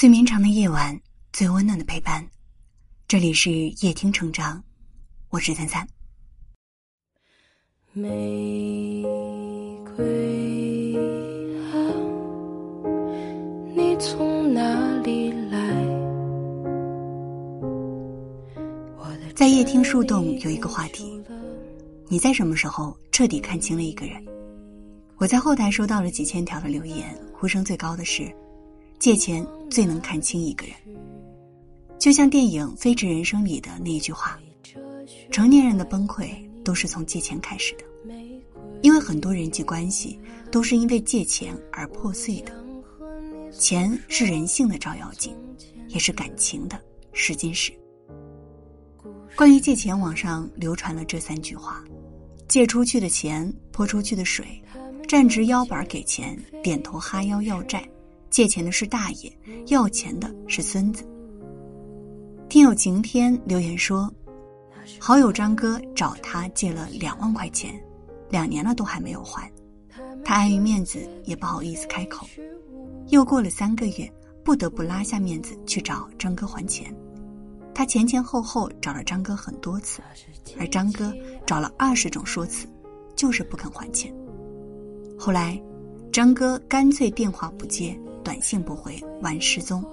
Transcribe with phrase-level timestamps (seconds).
[0.00, 0.98] 最绵长的夜晚，
[1.30, 2.26] 最温暖的陪伴。
[3.06, 3.50] 这里是
[3.82, 4.64] 夜听成长，
[5.28, 5.86] 我是三三。
[7.92, 9.04] 玫
[9.94, 10.96] 瑰
[11.66, 11.76] 啊，
[13.76, 14.62] 你从哪
[15.02, 15.58] 里来？
[19.36, 21.22] 在夜听树洞有一个话题：
[22.08, 24.24] 你在什么时候彻底看清了一个人？
[25.18, 28.34] 我在后台收到了几千条的留言，呼声最高的是。
[29.00, 30.74] 借钱最能看清一个人，
[31.98, 34.38] 就像电影《飞驰人生》里的那一句话
[35.32, 36.28] ：“成年人的崩溃
[36.62, 38.14] 都是从借钱开始的，
[38.82, 40.20] 因为很多人际关系
[40.52, 42.52] 都是因为借钱而破碎的。
[43.58, 45.34] 钱是人性的照妖镜，
[45.88, 46.78] 也是感情的
[47.14, 47.72] 试金石。”
[49.34, 51.82] 关于借钱，网上流传了这三句话
[52.48, 54.62] ：“借出去的钱泼出去的水，
[55.08, 57.82] 站直腰板给钱，点头哈腰要债。”
[58.30, 59.30] 借钱的是大爷，
[59.66, 61.04] 要钱的是孙子。
[62.48, 64.08] 听友晴天留言说，
[64.98, 67.74] 好友张哥找他借了两万块钱，
[68.28, 69.50] 两年了都还没有还，
[70.24, 72.26] 他碍于面子也不好意思开口。
[73.08, 74.12] 又过了三个月，
[74.44, 76.94] 不得不拉下面子去找张哥还钱。
[77.74, 80.00] 他前前后后找了张哥很多次，
[80.58, 81.12] 而张哥
[81.44, 82.68] 找了二十种说辞，
[83.16, 84.14] 就是不肯还钱。
[85.18, 85.60] 后来，
[86.12, 87.98] 张哥干脆电话不接。
[88.24, 89.84] 短信不回，玩失踪。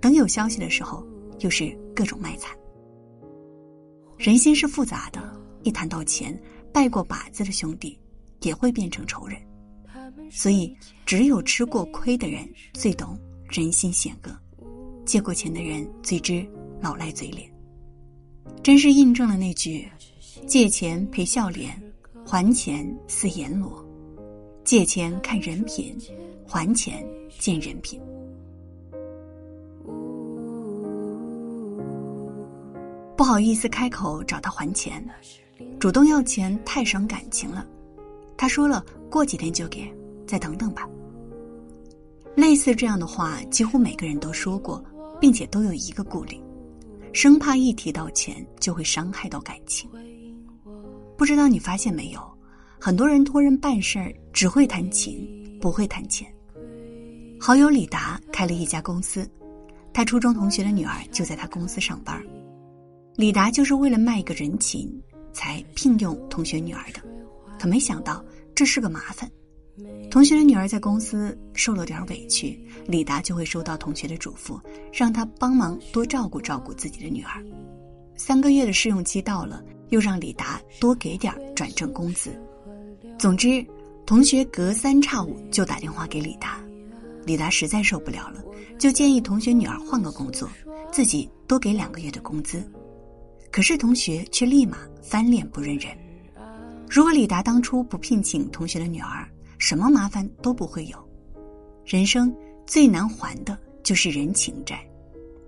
[0.00, 1.06] 等有消息的时候，
[1.40, 2.56] 又是各种卖惨。
[4.18, 5.32] 人心是复杂的，
[5.62, 6.38] 一谈到钱，
[6.72, 7.98] 拜过把子的兄弟
[8.40, 9.38] 也会变成仇人。
[10.30, 13.18] 所以，只有吃过亏的人最懂
[13.48, 14.36] 人心险恶，
[15.04, 16.46] 借过钱的人最知
[16.80, 17.50] 老赖嘴脸。
[18.62, 19.88] 真是印证了那句：
[20.46, 21.80] 借钱赔笑脸，
[22.24, 23.84] 还钱似阎罗。
[24.72, 25.94] 借钱看人品，
[26.48, 27.06] 还钱。
[27.38, 28.00] 见人品，
[33.14, 35.06] 不好意思开口找他还钱，
[35.78, 37.66] 主动要钱太伤感情了。
[38.34, 39.92] 他说了过几天就给，
[40.26, 40.88] 再等等吧。
[42.34, 44.82] 类似这样的话，几乎每个人都说过，
[45.20, 46.40] 并且都有一个顾虑，
[47.12, 49.90] 生怕一提到钱就会伤害到感情。
[51.18, 52.20] 不知道你发现没有，
[52.84, 55.24] 很多人托人办事儿只会谈情，
[55.60, 56.26] 不会谈钱。
[57.38, 59.24] 好友李达开了一家公司，
[59.92, 62.20] 他初中同学的女儿就在他公司上班。
[63.14, 65.00] 李达就是为了卖一个人情
[65.32, 67.00] 才聘用同学女儿的，
[67.56, 68.20] 可没想到
[68.52, 69.30] 这是个麻烦。
[70.10, 74.60] 同学的女儿在公司受了点委屈，李达就会收到同学的嘱咐，
[74.92, 77.40] 让他帮忙多照顾照顾自己的女儿。
[78.16, 82.36] 三个月的试用期到了，又让李达多给点转正工资。
[83.22, 83.64] 总之，
[84.04, 86.60] 同学隔三差五就打电话给李达。
[87.24, 88.42] 李达实在受不了了，
[88.80, 90.50] 就建议同学女儿换个工作，
[90.90, 92.68] 自己多给两个月的工资。
[93.52, 95.96] 可是同学却立马翻脸不认人。
[96.90, 99.24] 如果李达当初不聘请同学的女儿，
[99.56, 100.98] 什么麻烦都不会有。
[101.86, 102.34] 人生
[102.66, 104.84] 最难还的就是人情债，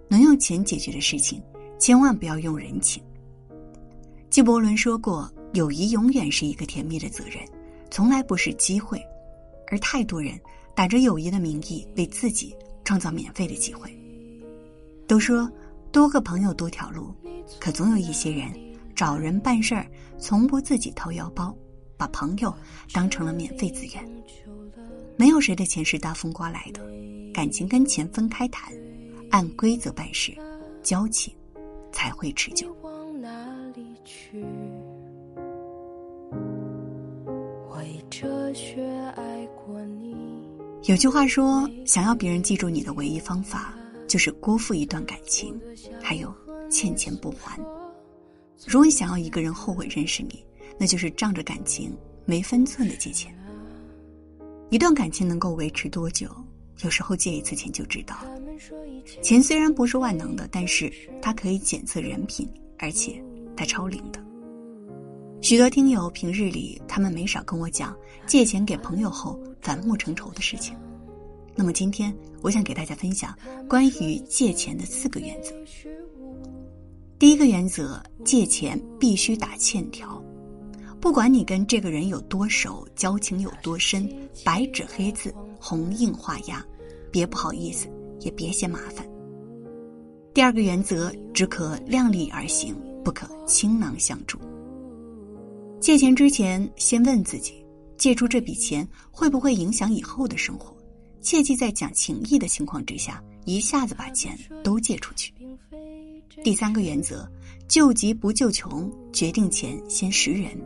[0.07, 1.43] 能用钱解决的事情，
[1.81, 3.03] 千万不要用人情。
[4.31, 7.43] 纪伯伦说过：“友谊永远是一个甜蜜的责任，
[7.95, 9.01] 从来不是机会。”
[9.71, 10.37] 而太多人。
[10.77, 12.53] 打着友谊的名义，为自己
[12.85, 13.97] 创造免费的机会。
[15.07, 15.49] 都说
[15.93, 17.15] 多个朋友多条路，
[17.61, 18.53] 可总有一些人
[18.93, 19.87] 找人办事儿，
[20.19, 21.57] 从不自己掏腰包，
[21.97, 22.53] 把朋友
[22.93, 24.05] 当成了免费资源。
[25.17, 26.85] 没有谁的钱是大风刮来的，
[27.33, 28.75] 感情跟钱分开谈，
[29.31, 30.37] 按规则办事，
[30.83, 31.33] 交情
[31.93, 32.77] 才会持久。
[33.77, 34.54] 为这雪爱
[38.55, 38.83] 却
[39.17, 40.15] 爱过你
[40.85, 43.75] 有句话说，想要别人记住你的唯一方法，
[44.07, 45.61] 就是辜负一段感情，
[46.01, 46.33] 还有
[46.71, 47.59] 欠钱不还。
[48.67, 50.45] 如果你想要一个人后悔认识你，
[50.79, 51.93] 那就是仗着感情
[52.27, 53.35] 没分寸的借钱。
[54.71, 56.29] 一段感情能够维持多久，
[56.83, 58.17] 有时候借一次钱就知道。
[59.23, 63.23] 钱虽然不是万能的，但是它可以检测人品，而且
[63.57, 64.21] 它超灵的。
[65.45, 67.95] 许多听友平日里，他们没少跟我讲
[68.27, 70.75] 借钱给朋友后反目成仇的事情。
[71.55, 73.37] 那么今天，我想给大家分享
[73.69, 75.53] 关于借钱的四个原则。
[77.19, 80.19] 第一个原则，借钱必须打欠条，
[80.99, 84.11] 不管你跟这个人有多熟，交情有多深，
[84.43, 85.31] 白纸黑字，
[85.61, 86.65] 红印画押，
[87.11, 87.87] 别不好意思，
[88.21, 89.07] 也别嫌麻烦。
[90.33, 92.75] 第二个原则，只可量力而行，
[93.05, 94.39] 不可倾囊相助。
[95.85, 97.63] 借钱之前，先问自己：
[97.99, 100.75] 借出这笔钱会不会影响以后的生活？
[101.21, 105.31] 切记在讲情义的情况之下，一下子把钱都借出去。
[106.43, 107.31] 第三个原则：
[107.69, 110.59] 救急不救穷，决定前先识人。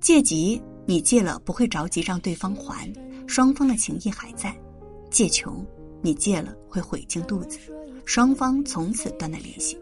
[0.00, 2.92] 借急，你借了不会着急让对方还，
[3.28, 4.50] 双方的情谊还在；
[5.12, 5.64] 借穷，
[6.02, 7.56] 你借了会悔进肚子，
[8.04, 9.78] 双方从此断了联系。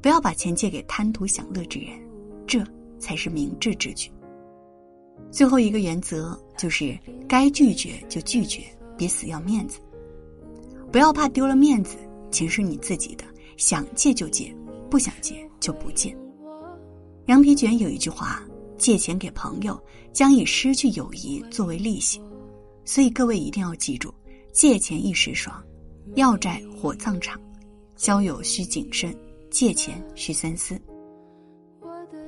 [0.00, 1.98] 不要把钱借给贪图享乐之人，
[2.46, 2.64] 这
[2.98, 4.10] 才是明智之举。
[5.30, 6.98] 最后一个原则就是：
[7.28, 8.62] 该拒绝就拒绝，
[8.96, 9.80] 别死要面子。
[10.90, 11.96] 不要怕丢了面子，
[12.30, 13.24] 钱是你自己的，
[13.56, 14.54] 想借就借，
[14.90, 16.16] 不想借就不借。
[17.26, 18.42] 羊皮卷有一句话。
[18.78, 19.82] 借钱给朋友，
[20.12, 22.20] 将以失去友谊作为利息，
[22.84, 24.12] 所以各位一定要记住：
[24.52, 25.64] 借钱一时爽，
[26.14, 27.40] 要债火葬场，
[27.96, 29.16] 交友需谨慎，
[29.50, 30.78] 借钱需三思。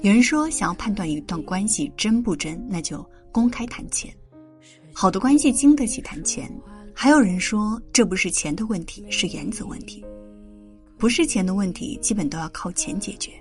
[0.00, 4.14] 有人说，想要判断一段关系真不真，那就公开谈钱。
[4.92, 6.48] 好的关系经得起谈钱。
[6.94, 10.04] 还有人说，这不是钱的问题，是原则问题。
[10.96, 13.32] 不是钱的问题，基本都要靠钱解决。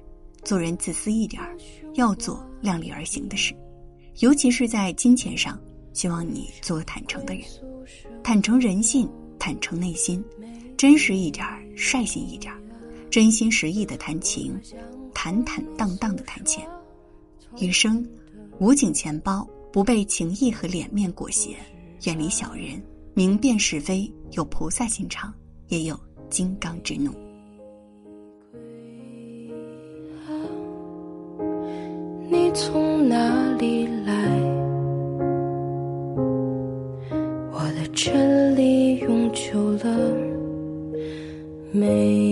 [0.44, 1.56] 做人自私一点儿，
[1.94, 3.56] 要做量力而行的事，
[4.19, 5.60] 尤其是在金钱上。
[5.94, 7.44] 希望你做坦诚的人，
[8.24, 10.24] 坦诚人性，坦诚内心，
[10.77, 12.62] 真实一点儿，率性一点儿，
[13.10, 14.56] 真心实意的谈情，
[15.19, 16.64] 坦坦荡荡的谈钱。
[17.60, 18.08] 余生，
[18.60, 21.56] 无紧钱包，不被情义和脸面裹挟，
[22.04, 22.80] 远离小人，
[23.16, 25.34] 明辨是非，有菩萨心肠，
[25.69, 26.00] 也有
[26.30, 27.10] 金刚之怒。
[32.30, 34.13] 你从哪里来？
[37.52, 40.28] 我的这里永久了。
[41.72, 42.26] 没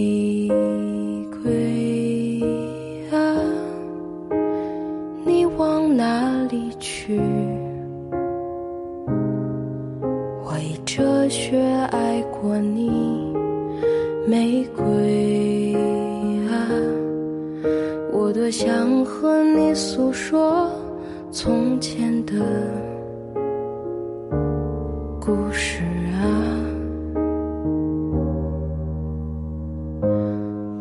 [10.55, 11.59] 我以哲学
[11.91, 12.89] 爱过你，
[14.25, 15.75] 玫瑰
[16.47, 16.71] 啊。
[18.13, 20.71] 我多想和你诉说
[21.29, 22.35] 从前的
[25.19, 26.23] 故事啊，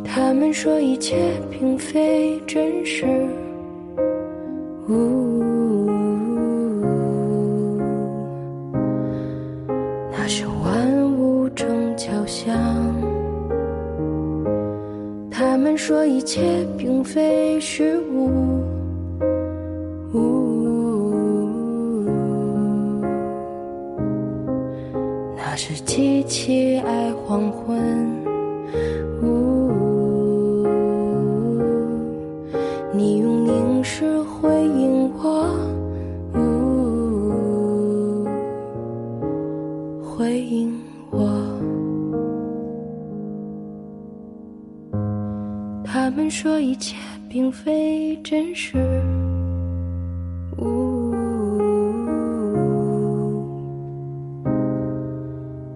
[0.04, 1.16] 他们说一切
[1.50, 3.04] 并非真实，
[4.88, 5.13] 呜，
[16.24, 16.40] 一切
[16.78, 18.64] 并非虚无，
[25.36, 27.78] 那是机器爱黄昏，
[32.94, 35.44] 你用凝视回应我，
[40.02, 40.72] 回应
[46.04, 46.94] 他们说一切
[47.30, 48.76] 并非真实，
[50.58, 51.14] 呜，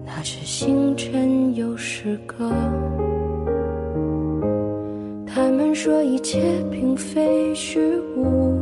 [0.05, 2.47] 那是星辰有诗歌。
[5.25, 8.55] 他们说一切并非虚无，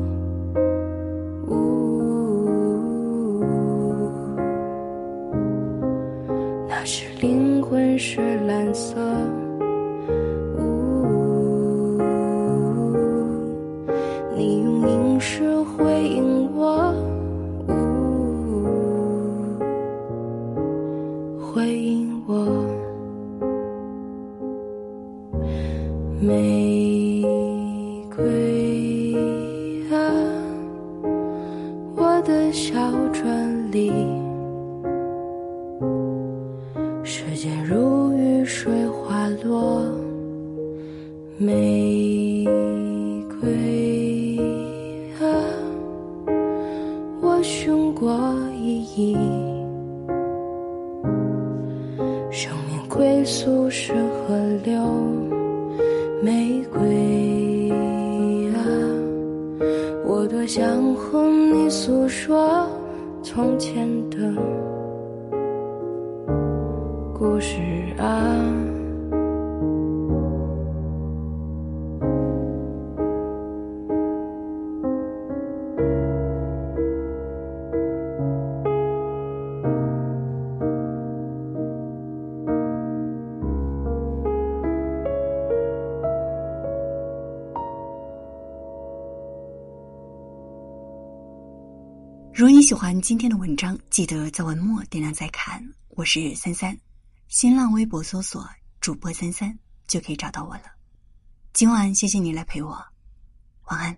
[32.28, 32.78] 的小
[33.14, 33.90] 船里。
[37.02, 39.82] 时间如雨水滑落，
[41.38, 42.46] 玫
[43.40, 44.38] 瑰
[45.22, 45.24] 啊，
[47.22, 48.12] 我寻过
[48.60, 49.16] 意义。
[52.30, 54.76] 生命归宿是河流。
[56.22, 57.72] 玫瑰
[58.52, 58.60] 啊，
[60.06, 62.68] 我多想和你诉说
[63.24, 64.18] 从前的
[67.18, 67.58] 故事
[67.98, 68.87] 啊。
[92.38, 95.60] 如果你喜欢今天的文章，记得在文末点亮再看。
[95.96, 96.78] 我是三三，
[97.30, 98.48] 新浪微博搜索
[98.80, 99.58] “主播三三”
[99.90, 100.66] 就可以找到我了。
[101.52, 102.80] 今晚谢谢你来陪我，
[103.70, 103.98] 晚安。